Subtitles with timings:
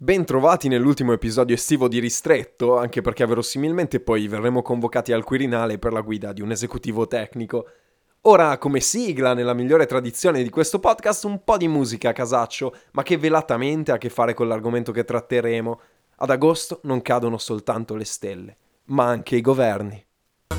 [0.00, 5.92] Bentrovati nell'ultimo episodio estivo di Ristretto, anche perché verosimilmente poi verremo convocati al Quirinale per
[5.92, 7.66] la guida di un esecutivo tecnico.
[8.20, 12.76] Ora, come sigla, nella migliore tradizione di questo podcast, un po' di musica a casaccio,
[12.92, 15.80] ma che velatamente ha a che fare con l'argomento che tratteremo.
[16.18, 20.06] Ad agosto non cadono soltanto le stelle, ma anche i governi.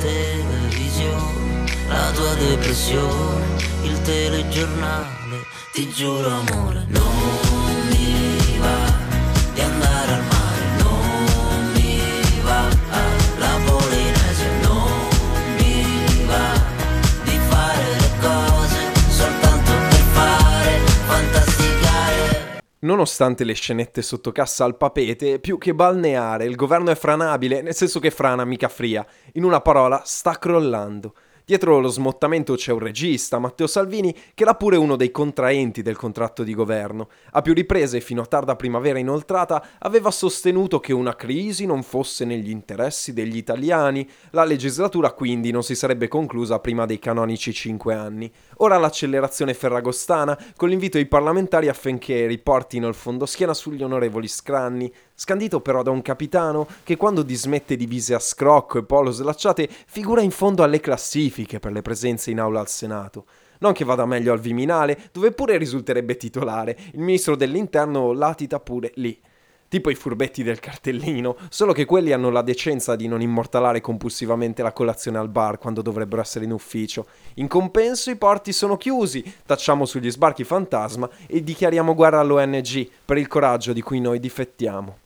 [0.00, 3.46] televisione, la tua depressione,
[3.84, 5.36] il telegiornale,
[5.72, 7.59] ti giuro amore, non
[22.82, 27.74] Nonostante le scenette sotto cassa al papete, più che balneare, il governo è franabile, nel
[27.74, 29.06] senso che frana mica fria.
[29.34, 31.14] In una parola, sta crollando.
[31.50, 35.96] Dietro lo smottamento c'è un regista, Matteo Salvini, che era pure uno dei contraenti del
[35.96, 37.08] contratto di governo.
[37.32, 42.24] A più riprese, fino a tarda primavera inoltrata, aveva sostenuto che una crisi non fosse
[42.24, 44.08] negli interessi degli italiani.
[44.30, 48.32] La legislatura quindi non si sarebbe conclusa prima dei canonici cinque anni.
[48.58, 55.60] Ora l'accelerazione ferragostana, con l'invito ai parlamentari affinché riportino il fondoschiena sugli onorevoli scranni, scandito
[55.60, 60.30] però da un capitano che quando dismette divise a scrocco e polo slacciate figura in
[60.30, 63.26] fondo alle classifiche per le presenze in aula al Senato.
[63.58, 68.92] Non che vada meglio al Viminale, dove pure risulterebbe titolare, il ministro dell'interno latita pure
[68.94, 69.20] lì.
[69.68, 74.62] Tipo i furbetti del cartellino, solo che quelli hanno la decenza di non immortalare compulsivamente
[74.62, 77.04] la colazione al bar quando dovrebbero essere in ufficio.
[77.34, 83.18] In compenso i porti sono chiusi, tacciamo sugli sbarchi fantasma e dichiariamo guerra all'ONG per
[83.18, 84.96] il coraggio di cui noi difettiamo.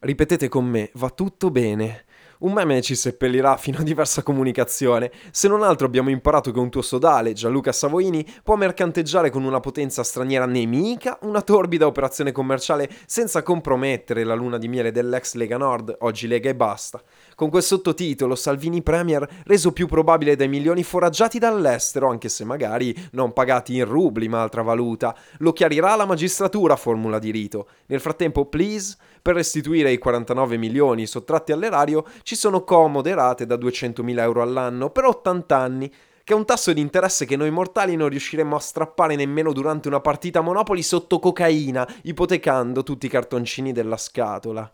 [0.00, 2.04] Ripetete con me, va tutto bene.
[2.40, 5.10] Un meme ci seppellirà fino a diversa comunicazione.
[5.32, 9.58] Se non altro abbiamo imparato che un tuo sodale, Gianluca Savoini, può mercanteggiare con una
[9.58, 15.56] potenza straniera nemica una torbida operazione commerciale senza compromettere la luna di miele dell'ex Lega
[15.56, 17.02] Nord, oggi Lega e basta.
[17.34, 22.94] Con quel sottotitolo Salvini Premier reso più probabile dai milioni foraggiati dall'estero, anche se magari
[23.12, 25.12] non pagati in rubli ma altra valuta.
[25.38, 27.66] Lo chiarirà la magistratura, formula di rito.
[27.86, 33.54] Nel frattempo, please, per restituire i 49 milioni sottratti all'erario ci sono comode rate da
[33.54, 35.90] 200.000 euro all'anno per 80 anni,
[36.22, 39.88] che è un tasso di interesse che noi mortali non riusciremmo a strappare nemmeno durante
[39.88, 44.70] una partita Monopoli sotto cocaina, ipotecando tutti i cartoncini della scatola.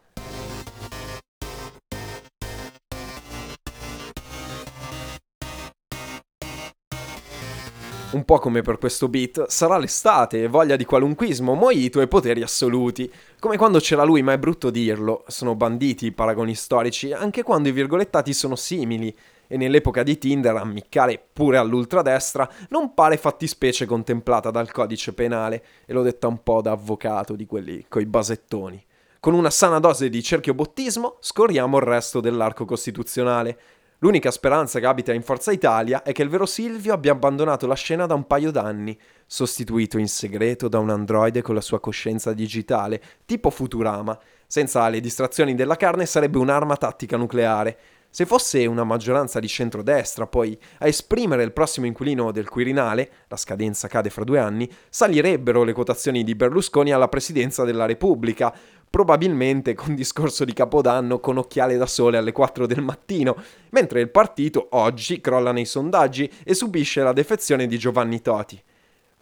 [8.14, 12.42] Un po' come per questo beat, sarà l'estate e voglia di qualunquismo, mojito e poteri
[12.42, 13.12] assoluti.
[13.41, 17.70] Come quando c'era lui, ma è brutto dirlo, sono banditi i paragoni storici, anche quando
[17.70, 19.12] i virgolettati sono simili.
[19.48, 25.92] E nell'epoca di Tinder ammiccare pure all'ultradestra non pare fattispecie contemplata dal codice penale, e
[25.92, 28.81] l'ho detta un po' da avvocato di quelli coi basettoni.
[29.19, 33.58] Con una sana dose di cerchiobottismo scorriamo il resto dell'arco costituzionale.
[34.04, 37.75] L'unica speranza che abita in Forza Italia è che il vero Silvio abbia abbandonato la
[37.75, 38.94] scena da un paio d'anni,
[39.25, 44.19] sostituito in segreto da un androide con la sua coscienza digitale, tipo Futurama.
[44.47, 47.78] Senza le distrazioni della carne sarebbe un'arma tattica nucleare.
[48.14, 53.36] Se fosse una maggioranza di centrodestra, poi, a esprimere il prossimo inquilino del Quirinale, la
[53.36, 58.54] scadenza cade fra due anni, salirebbero le quotazioni di Berlusconi alla presidenza della Repubblica,
[58.88, 63.34] probabilmente con discorso di Capodanno con occhiale da sole alle 4 del mattino,
[63.70, 68.62] mentre il partito oggi crolla nei sondaggi e subisce la defezione di Giovanni Toti.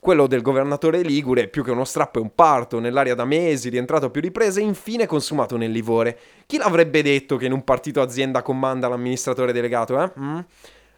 [0.04, 4.06] Quello del governatore Ligure, più che uno strappo è un parto, nell'aria da mesi, rientrato
[4.06, 6.18] a più riprese e infine consumato nel livore.
[6.44, 10.10] Chi l'avrebbe detto che in un partito azienda comanda l'amministratore delegato, eh?
[10.18, 10.38] Mm?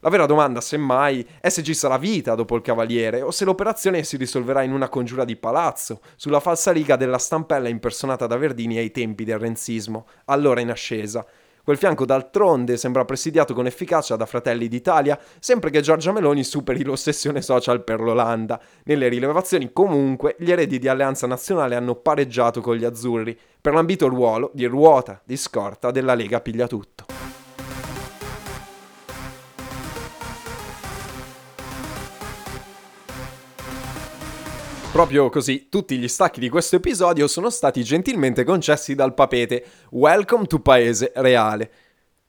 [0.00, 4.04] La vera domanda, semmai, è se ci sarà vita dopo il Cavaliere o se l'operazione
[4.04, 8.78] si risolverà in una congiura di palazzo, sulla falsa riga della stampella impersonata da Verdini
[8.78, 11.26] ai tempi del renzismo, allora in ascesa.
[11.64, 16.84] Quel fianco d'altronde sembra presidiato con efficacia da Fratelli d'Italia, sempre che Giorgia Meloni superi
[16.84, 18.60] l'ossessione social per l'Olanda.
[18.84, 24.08] Nelle rilevazioni, comunque, gli eredi di Alleanza Nazionale hanno pareggiato con gli azzurri, per l'ambito
[24.08, 26.66] ruolo di ruota, di scorta della Lega piglia
[34.94, 39.64] Proprio così, tutti gli stacchi di questo episodio sono stati gentilmente concessi dal papete.
[39.90, 41.70] Welcome to Paese Reale.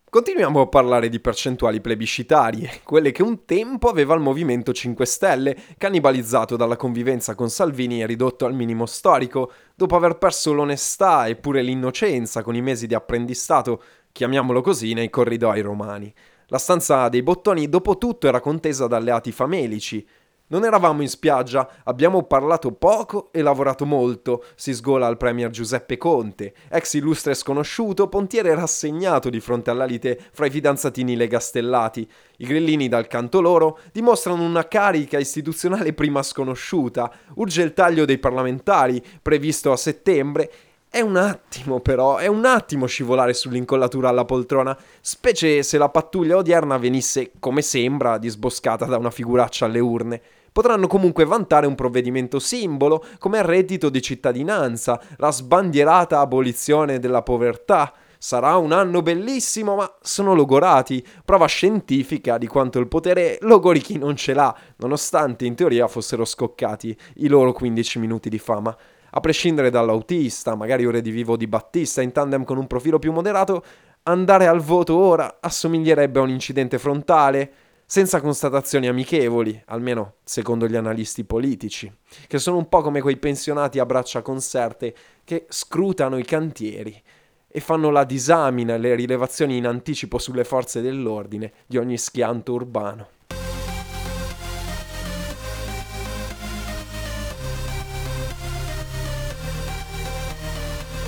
[0.09, 5.55] Continuiamo a parlare di percentuali plebiscitarie, quelle che un tempo aveva il Movimento 5 Stelle,
[5.77, 11.35] cannibalizzato dalla convivenza con Salvini e ridotto al minimo storico, dopo aver perso l'onestà e
[11.35, 13.79] pure l'innocenza con i mesi di apprendistato,
[14.11, 16.11] chiamiamolo così, nei corridoi romani.
[16.47, 20.03] La stanza dei bottoni dopo tutto era contesa da alleati famelici,
[20.47, 25.97] non eravamo in spiaggia, abbiamo parlato poco e lavorato molto, si sgola il premier Giuseppe
[25.97, 32.07] Conte, ex illustre sconosciuto, pontiere rassegnato di fronte alla lite fra i fidanzatini legastellati.
[32.37, 38.19] I grillini dal canto loro dimostrano una carica istituzionale prima sconosciuta, urge il taglio dei
[38.19, 40.51] parlamentari, previsto a settembre,
[40.95, 46.37] è un attimo però, è un attimo scivolare sull'incollatura alla poltrona, specie se la pattuglia
[46.37, 50.21] odierna venisse, come sembra, disboscata da una figuraccia alle urne.
[50.53, 57.23] Potranno comunque vantare un provvedimento simbolo come il reddito di cittadinanza, la sbandierata abolizione della
[57.23, 57.91] povertà.
[58.17, 63.97] Sarà un anno bellissimo, ma sono logorati, prova scientifica di quanto il potere logori chi
[63.97, 68.73] non ce l'ha, nonostante in teoria fossero scoccati i loro 15 minuti di fama.
[69.17, 73.13] A prescindere dall'autista, magari ore di vivo di Battista in tandem con un profilo più
[73.13, 73.63] moderato,
[74.03, 77.49] andare al voto ora assomiglierebbe a un incidente frontale,
[77.85, 81.89] senza constatazioni amichevoli, almeno secondo gli analisti politici,
[82.27, 87.01] che sono un po' come quei pensionati a braccia conserte che scrutano i cantieri
[87.47, 92.51] e fanno la disamina e le rilevazioni in anticipo sulle forze dell'ordine di ogni schianto
[92.51, 93.07] urbano.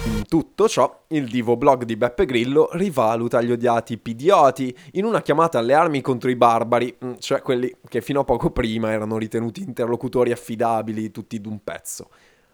[0.08, 5.22] In tutto ciò, il divo blog di Beppe Grillo rivaluta gli odiati pidioti in una
[5.22, 9.18] chiamata alle armi contro i barbari, mm, cioè quelli che fino a poco prima erano
[9.18, 12.08] ritenuti interlocutori affidabili tutti d'un pezzo.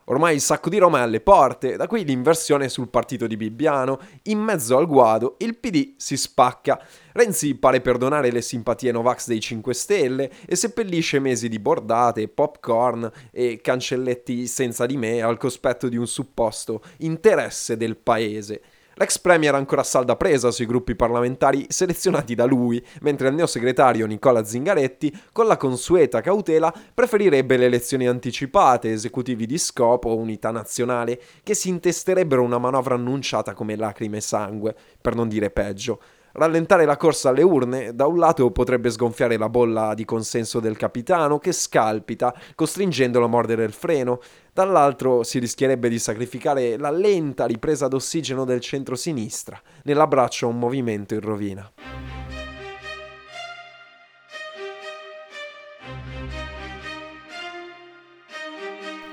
[0.05, 3.99] Ormai il sacco di Roma è alle porte, da qui l'inversione sul partito di Bibbiano.
[4.23, 6.81] In mezzo al guado il PD si spacca.
[7.13, 13.09] Renzi pare perdonare le simpatie Novax dei 5 Stelle e seppellisce mesi di bordate, popcorn
[13.31, 18.61] e cancelletti senza di me al cospetto di un supposto interesse del paese.
[18.95, 24.43] L'ex premier ancora salda presa sui gruppi parlamentari selezionati da lui, mentre il neosegretario Nicola
[24.43, 31.19] Zingaretti, con la consueta cautela, preferirebbe le elezioni anticipate, esecutivi di scopo o unità nazionale,
[31.41, 35.99] che si intesterebbero una manovra annunciata come lacrime e sangue, per non dire peggio.
[36.35, 40.75] Rallentare la corsa alle urne, da un lato potrebbe sgonfiare la bolla di consenso del
[40.75, 44.19] capitano che scalpita, costringendolo a mordere il freno,
[44.51, 51.13] dall'altro si rischierebbe di sacrificare la lenta ripresa d'ossigeno del centro-sinistra nell'abbraccio a un movimento
[51.13, 51.71] in rovina.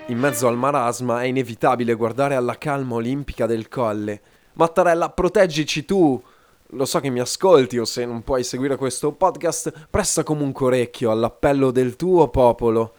[0.06, 4.22] In mezzo al marasma è inevitabile guardare alla calma olimpica del colle.
[4.54, 6.20] Mattarella, proteggici tu!
[6.74, 11.10] Lo so che mi ascolti o se non puoi seguire questo podcast, presta comunque orecchio
[11.10, 12.92] all'appello del tuo popolo.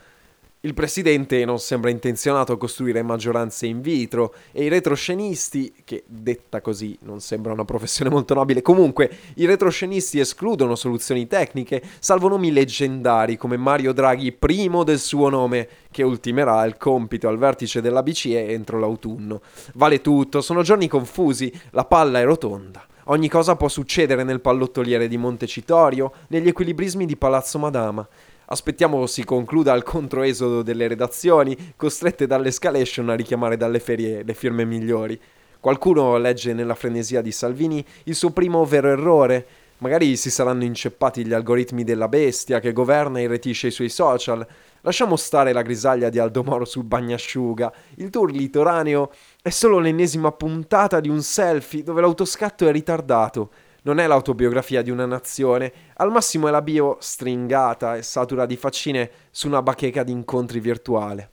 [0.64, 6.60] Il presidente non sembra intenzionato a costruire maggioranze in vitro e i retroscenisti, che detta
[6.60, 12.52] così non sembra una professione molto nobile, comunque i retroscenisti escludono soluzioni tecniche, salvo nomi
[12.52, 18.04] leggendari come Mario Draghi, primo del suo nome, che ultimerà il compito al vertice della
[18.04, 19.42] BCE entro l'autunno.
[19.76, 22.86] Vale tutto, sono giorni confusi, la palla è rotonda.
[23.06, 28.08] Ogni cosa può succedere nel pallottoliere di Montecitorio, negli equilibrismi di Palazzo Madama.
[28.46, 34.66] Aspettiamo si concluda il controesodo delle redazioni, costrette dall'escalation a richiamare dalle ferie le firme
[34.66, 35.20] migliori.
[35.60, 39.48] Qualcuno legge nella frenesia di Salvini il suo primo vero errore.
[39.82, 44.46] Magari si saranno inceppati gli algoritmi della bestia che governa e retisce i suoi social.
[44.82, 47.74] Lasciamo stare la grisaglia di Aldo Moro sul bagnasciuga.
[47.96, 49.12] Il tour litoraneo
[49.42, 53.50] è solo l'ennesima puntata di un selfie dove l'autoscatto è ritardato.
[53.82, 58.58] Non è l'autobiografia di una nazione, al massimo è la bio stringata e satura di
[58.58, 61.31] faccine su una bacheca di incontri virtuale.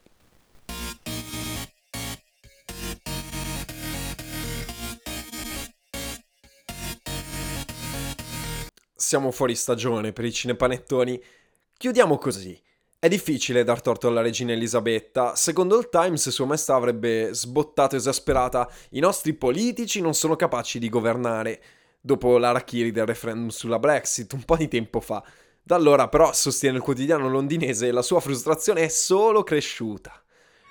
[9.08, 11.18] Siamo fuori stagione per i cinepanettoni.
[11.78, 12.60] Chiudiamo così.
[12.98, 15.34] È difficile dar torto alla regina Elisabetta.
[15.34, 20.90] Secondo il Times, Sua Maestà avrebbe sbottato esasperata: I nostri politici non sono capaci di
[20.90, 21.62] governare.
[21.98, 25.24] Dopo l'arachiri del referendum sulla Brexit, un po' di tempo fa.
[25.62, 30.22] Da allora, però, sostiene il quotidiano londinese, la sua frustrazione è solo cresciuta.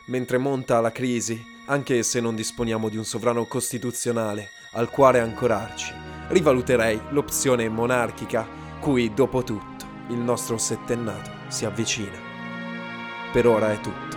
[0.09, 1.35] Mentre monta la crisi,
[1.69, 5.91] anche se non disponiamo di un sovrano costituzionale al quale ancorarci,
[6.29, 8.47] rivaluterei l'opzione monarchica,
[8.79, 12.17] cui, dopo tutto, il nostro settennato si avvicina.
[13.31, 14.16] Per ora è tutto.